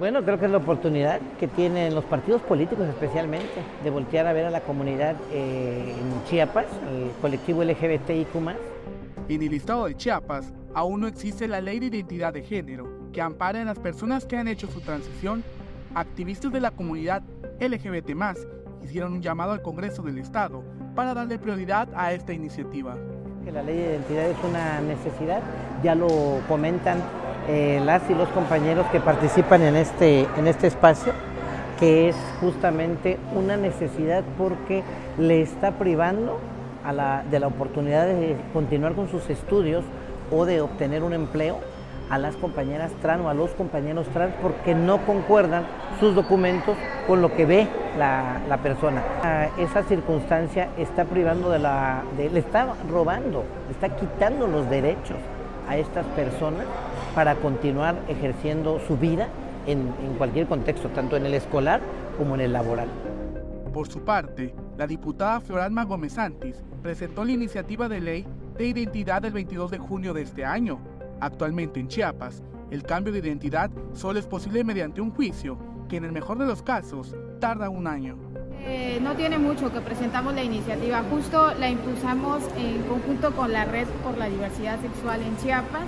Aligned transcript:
Bueno, 0.00 0.24
creo 0.24 0.38
que 0.38 0.46
es 0.46 0.50
la 0.50 0.56
oportunidad 0.56 1.20
que 1.38 1.46
tienen 1.46 1.94
los 1.94 2.06
partidos 2.06 2.40
políticos 2.40 2.88
especialmente 2.88 3.62
de 3.84 3.90
voltear 3.90 4.26
a 4.26 4.32
ver 4.32 4.46
a 4.46 4.50
la 4.50 4.62
comunidad 4.62 5.14
eh, 5.30 5.94
en 5.94 6.24
Chiapas, 6.24 6.64
el 6.90 7.10
colectivo 7.20 7.62
LGBTIQ+. 7.62 8.34
En 9.28 9.42
el 9.42 9.52
estado 9.52 9.84
de 9.84 9.96
Chiapas 9.98 10.54
aún 10.72 11.02
no 11.02 11.06
existe 11.06 11.46
la 11.46 11.60
ley 11.60 11.80
de 11.80 11.88
identidad 11.88 12.32
de 12.32 12.42
género 12.42 12.88
que 13.12 13.20
ampara 13.20 13.60
a 13.60 13.64
las 13.66 13.78
personas 13.78 14.24
que 14.24 14.38
han 14.38 14.48
hecho 14.48 14.68
su 14.68 14.80
transición. 14.80 15.44
Activistas 15.94 16.50
de 16.50 16.60
la 16.60 16.70
comunidad 16.70 17.22
LGBT+, 17.60 18.14
hicieron 18.82 19.12
un 19.12 19.20
llamado 19.20 19.52
al 19.52 19.60
Congreso 19.60 20.00
del 20.00 20.16
Estado 20.16 20.64
para 20.94 21.12
darle 21.12 21.38
prioridad 21.38 21.90
a 21.94 22.14
esta 22.14 22.32
iniciativa. 22.32 22.96
Que 23.44 23.52
la 23.52 23.62
ley 23.62 23.76
de 23.76 23.90
identidad 23.90 24.30
es 24.30 24.36
una 24.48 24.80
necesidad, 24.80 25.42
ya 25.82 25.94
lo 25.94 26.08
comentan 26.48 27.02
eh, 27.48 27.80
las 27.84 28.08
y 28.10 28.14
los 28.14 28.28
compañeros 28.30 28.86
que 28.92 29.00
participan 29.00 29.62
en 29.62 29.76
este, 29.76 30.26
en 30.36 30.46
este 30.46 30.66
espacio, 30.66 31.12
que 31.78 32.08
es 32.08 32.16
justamente 32.40 33.18
una 33.34 33.56
necesidad 33.56 34.22
porque 34.36 34.82
le 35.18 35.42
está 35.42 35.72
privando 35.72 36.38
a 36.84 36.92
la, 36.92 37.24
de 37.30 37.40
la 37.40 37.46
oportunidad 37.46 38.06
de 38.06 38.36
continuar 38.52 38.94
con 38.94 39.08
sus 39.08 39.28
estudios 39.30 39.84
o 40.30 40.44
de 40.44 40.60
obtener 40.60 41.02
un 41.02 41.12
empleo 41.12 41.58
a 42.10 42.18
las 42.18 42.36
compañeras 42.36 42.90
trans 43.00 43.24
o 43.24 43.28
a 43.28 43.34
los 43.34 43.50
compañeros 43.52 44.06
trans 44.08 44.34
porque 44.42 44.74
no 44.74 44.98
concuerdan 45.06 45.64
sus 46.00 46.14
documentos 46.14 46.76
con 47.06 47.22
lo 47.22 47.34
que 47.34 47.46
ve 47.46 47.68
la, 47.98 48.40
la 48.48 48.58
persona. 48.58 49.02
Esa 49.58 49.82
circunstancia 49.84 50.68
está 50.76 51.04
privando 51.04 51.50
de 51.50 51.60
la, 51.60 52.02
le 52.16 52.38
está 52.38 52.66
robando, 52.90 53.44
le 53.66 53.72
está 53.72 53.88
quitando 53.96 54.46
los 54.46 54.68
derechos 54.68 55.16
a 55.70 55.76
estas 55.76 56.04
personas 56.16 56.66
para 57.14 57.36
continuar 57.36 57.96
ejerciendo 58.08 58.80
su 58.88 58.96
vida 58.96 59.28
en, 59.68 59.92
cualquier 60.18 60.48
contexto, 60.48 60.88
tanto 60.88 61.16
en 61.16 61.26
el 61.26 61.34
escolar 61.34 61.80
como 62.18 62.34
en 62.34 62.40
el 62.40 62.52
laboral. 62.52 62.88
Por 63.72 63.86
su 63.86 64.00
parte, 64.00 64.52
la 64.76 64.88
diputada 64.88 65.40
Floralma 65.40 65.84
Gómez 65.84 66.14
Santis 66.14 66.56
presentó 66.82 67.24
la 67.24 67.30
iniciativa 67.30 67.88
de 67.88 68.00
ley 68.00 68.26
de 68.58 68.66
identidad 68.66 69.22
del 69.22 69.32
22 69.32 69.70
de 69.70 69.78
junio 69.78 70.12
de 70.12 70.22
este 70.22 70.44
año. 70.44 70.80
Actualmente 71.20 71.78
en 71.78 71.86
Chiapas, 71.86 72.42
el 72.72 72.82
cambio 72.82 73.12
de 73.12 73.20
identidad 73.20 73.70
solo 73.92 74.18
es 74.18 74.26
posible 74.26 74.64
mediante 74.64 75.00
un 75.00 75.12
juicio, 75.12 75.56
que 75.88 75.98
en 75.98 76.04
el 76.04 76.10
mejor 76.10 76.38
de 76.38 76.46
los 76.46 76.62
casos 76.62 77.14
tarda 77.38 77.68
un 77.68 77.86
año. 77.86 78.29
Eh, 78.66 79.00
no 79.02 79.14
tiene 79.14 79.38
mucho 79.38 79.72
que 79.72 79.80
presentamos 79.80 80.34
la 80.34 80.42
iniciativa, 80.42 81.02
justo 81.10 81.54
la 81.54 81.70
impulsamos 81.70 82.42
en 82.58 82.82
conjunto 82.82 83.32
con 83.32 83.52
la 83.52 83.64
Red 83.64 83.88
por 84.04 84.18
la 84.18 84.26
Diversidad 84.28 84.78
Sexual 84.80 85.22
en 85.22 85.36
Chiapas. 85.38 85.86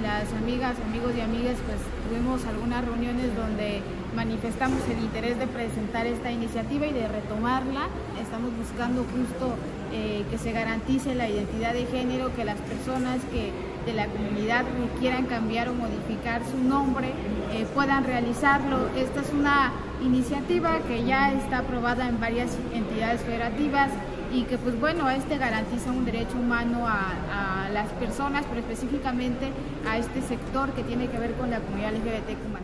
Las 0.00 0.32
amigas, 0.34 0.76
amigos 0.86 1.12
y 1.16 1.20
amigas, 1.20 1.56
pues 1.66 1.78
tuvimos 2.08 2.44
algunas 2.46 2.84
reuniones 2.84 3.34
donde 3.34 3.80
manifestamos 4.14 4.80
el 4.88 5.02
interés 5.02 5.38
de 5.38 5.46
presentar 5.46 6.06
esta 6.06 6.30
iniciativa 6.30 6.86
y 6.86 6.92
de 6.92 7.08
retomarla. 7.08 7.88
Estamos 8.22 8.50
buscando 8.56 9.04
justo 9.04 9.56
eh, 9.92 10.24
que 10.30 10.38
se 10.38 10.52
garantice 10.52 11.14
la 11.14 11.28
identidad 11.28 11.72
de 11.72 11.86
género, 11.86 12.34
que 12.36 12.44
las 12.44 12.58
personas 12.58 13.18
que 13.32 13.50
de 13.86 13.92
la 13.92 14.06
comunidad 14.06 14.64
quieran 15.00 15.26
cambiar 15.26 15.68
o 15.68 15.74
modificar 15.74 16.42
su 16.44 16.58
nombre 16.58 17.08
eh, 17.52 17.66
puedan 17.74 18.04
realizarlo. 18.04 18.88
Esta 18.96 19.20
es 19.20 19.32
una 19.32 19.72
iniciativa 20.04 20.78
que 20.86 21.04
ya 21.04 21.32
está 21.32 21.58
aprobada 21.58 22.08
en 22.08 22.20
varias 22.20 22.56
entidades 22.72 23.20
federativas 23.22 23.90
y 24.32 24.42
que 24.44 24.58
pues 24.58 24.78
bueno, 24.78 25.08
este 25.10 25.38
garantiza 25.38 25.90
un 25.90 26.04
derecho 26.04 26.38
humano 26.38 26.86
a, 26.86 27.66
a 27.66 27.70
las 27.70 27.88
personas, 27.92 28.44
pero 28.48 28.60
específicamente 28.60 29.50
a 29.88 29.98
este 29.98 30.20
sector 30.22 30.70
que 30.72 30.82
tiene 30.82 31.08
que 31.08 31.18
ver 31.18 31.34
con 31.34 31.50
la 31.50 31.60
comunidad 31.60 31.92
LGBTQ+. 31.92 32.54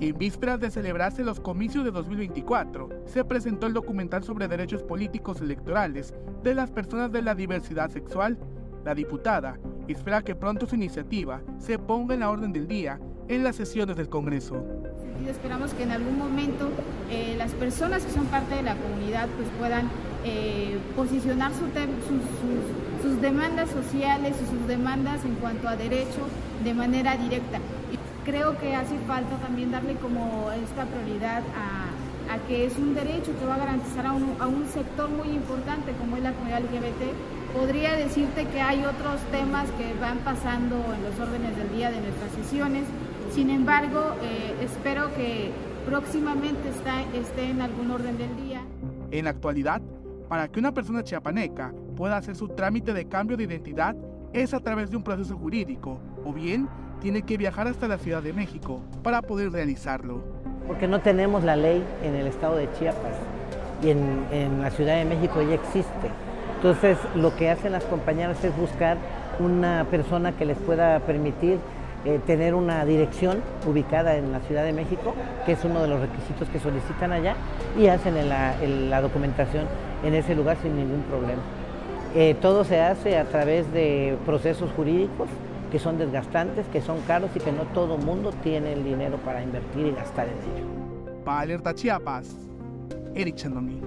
En 0.00 0.18
vísperas 0.18 0.58
de 0.58 0.70
celebrarse 0.70 1.22
los 1.22 1.38
comicios 1.38 1.84
de 1.84 1.92
2024, 1.92 2.88
se 3.06 3.24
presentó 3.24 3.68
el 3.68 3.72
documental 3.72 4.24
sobre 4.24 4.48
derechos 4.48 4.82
políticos 4.82 5.40
electorales 5.40 6.12
de 6.42 6.56
las 6.56 6.72
personas 6.72 7.12
de 7.12 7.22
la 7.22 7.36
diversidad 7.36 7.88
sexual. 7.88 8.36
La 8.84 8.96
diputada 8.96 9.60
espera 9.86 10.22
que 10.22 10.34
pronto 10.34 10.66
su 10.66 10.74
iniciativa 10.74 11.40
se 11.58 11.78
ponga 11.78 12.14
en 12.14 12.20
la 12.20 12.30
orden 12.30 12.52
del 12.52 12.66
día 12.66 12.98
en 13.28 13.44
las 13.44 13.54
sesiones 13.54 13.96
del 13.96 14.08
Congreso. 14.08 14.66
Esperamos 15.28 15.72
que 15.74 15.82
en 15.84 15.92
algún 15.92 16.18
momento 16.18 16.68
eh, 17.10 17.34
las 17.38 17.52
personas 17.52 18.04
que 18.04 18.12
son 18.12 18.26
parte 18.26 18.54
de 18.54 18.62
la 18.62 18.76
comunidad 18.76 19.28
pues 19.36 19.48
puedan 19.58 19.88
eh, 20.24 20.78
posicionar 20.96 21.52
su 21.52 21.66
sus, 23.02 23.20
demandas 23.20 23.70
sociales 23.70 24.34
y 24.42 24.50
sus 24.50 24.66
demandas 24.66 25.24
en 25.24 25.34
cuanto 25.36 25.68
a 25.68 25.76
derecho 25.76 26.26
de 26.64 26.74
manera 26.74 27.16
directa 27.16 27.58
creo 28.24 28.58
que 28.58 28.74
hace 28.74 28.98
falta 29.06 29.36
también 29.36 29.70
darle 29.70 29.94
como 29.96 30.50
esta 30.52 30.84
prioridad 30.86 31.42
a, 31.54 32.34
a 32.34 32.38
que 32.46 32.66
es 32.66 32.76
un 32.78 32.94
derecho 32.94 33.32
que 33.38 33.46
va 33.46 33.56
a 33.56 33.58
garantizar 33.58 34.06
a 34.06 34.12
un, 34.12 34.36
a 34.38 34.46
un, 34.46 34.66
sector 34.66 35.08
muy 35.10 35.28
importante 35.28 35.92
como 35.92 36.16
es 36.16 36.22
la 36.22 36.32
comunidad 36.32 36.60
LGBT. 36.60 37.02
Podría 37.54 37.92
decirte 37.96 38.46
que 38.46 38.60
hay 38.62 38.84
otros 38.84 39.20
temas 39.30 39.68
que 39.72 39.92
van 40.00 40.18
pasando 40.18 40.76
en 40.76 41.02
los 41.04 41.20
órdenes 41.20 41.54
del 41.56 41.70
día 41.70 41.90
de 41.90 42.00
nuestras 42.00 42.30
sesiones, 42.32 42.84
sin 43.30 43.50
embargo, 43.50 44.14
eh, 44.22 44.64
espero 44.64 45.14
que 45.14 45.50
próximamente 45.86 46.70
está, 46.70 47.02
esté 47.14 47.50
en 47.50 47.60
algún 47.60 47.90
orden 47.90 48.16
del 48.16 48.34
día. 48.36 48.62
En 49.10 49.24
la 49.24 49.30
actualidad, 49.30 49.82
para 50.28 50.48
que 50.48 50.60
una 50.60 50.72
persona 50.72 51.04
chiapaneca 51.04 51.74
pueda 51.94 52.16
hacer 52.16 52.36
su 52.36 52.48
trámite 52.48 52.94
de 52.94 53.06
cambio 53.06 53.36
de 53.36 53.44
identidad 53.44 53.94
es 54.32 54.54
a 54.54 54.60
través 54.60 54.90
de 54.90 54.96
un 54.96 55.04
proceso 55.04 55.36
jurídico 55.36 55.98
o 56.24 56.32
bien 56.32 56.68
tiene 57.00 57.20
que 57.20 57.36
viajar 57.36 57.68
hasta 57.68 57.86
la 57.86 57.98
Ciudad 57.98 58.22
de 58.22 58.32
México 58.32 58.80
para 59.02 59.20
poder 59.20 59.52
realizarlo. 59.52 60.22
Porque 60.66 60.88
no 60.88 61.02
tenemos 61.02 61.44
la 61.44 61.56
ley 61.56 61.84
en 62.02 62.14
el 62.14 62.26
estado 62.28 62.56
de 62.56 62.72
Chiapas 62.78 63.14
y 63.82 63.90
en, 63.90 64.24
en 64.30 64.62
la 64.62 64.70
Ciudad 64.70 64.96
de 64.96 65.04
México 65.04 65.42
ya 65.42 65.54
existe. 65.54 66.31
Entonces 66.56 66.98
lo 67.14 67.34
que 67.36 67.50
hacen 67.50 67.72
las 67.72 67.84
compañeras 67.84 68.42
es 68.44 68.56
buscar 68.56 68.96
una 69.38 69.86
persona 69.90 70.32
que 70.32 70.44
les 70.44 70.58
pueda 70.58 71.00
permitir 71.00 71.58
eh, 72.04 72.18
tener 72.26 72.54
una 72.54 72.84
dirección 72.84 73.40
ubicada 73.64 74.16
en 74.16 74.32
la 74.32 74.40
Ciudad 74.40 74.64
de 74.64 74.72
México, 74.72 75.14
que 75.46 75.52
es 75.52 75.64
uno 75.64 75.82
de 75.82 75.88
los 75.88 76.00
requisitos 76.00 76.48
que 76.48 76.58
solicitan 76.58 77.12
allá, 77.12 77.36
y 77.78 77.86
hacen 77.86 78.14
la, 78.28 79.00
documentación 79.00 79.66
en 80.04 80.14
ese 80.14 80.34
lugar 80.34 80.56
sin 80.60 80.76
ningún 80.76 81.02
problema. 81.02 81.42
Eh, 82.14 82.34
todo 82.42 82.64
se 82.64 82.80
hace 82.80 83.18
a 83.18 83.24
través 83.24 83.72
de 83.72 84.18
procesos 84.26 84.70
jurídicos 84.72 85.28
que 85.70 85.78
son 85.78 85.96
desgastantes, 85.96 86.66
que 86.72 86.80
son 86.80 87.00
caros 87.02 87.30
y 87.36 87.38
que 87.38 87.52
no 87.52 87.62
todo 87.72 87.96
mundo 87.96 88.32
tiene 88.42 88.72
el 88.72 88.84
dinero 88.84 89.16
para 89.18 89.42
invertir 89.42 89.86
y 89.86 89.92
gastar 89.92 90.26
en 90.26 90.34
ello. 90.34 90.66
Para 91.24 91.40
Alerta 91.40 91.72
Chiapas, 91.72 92.36
Eric 93.14 93.36
Chandomí. 93.36 93.80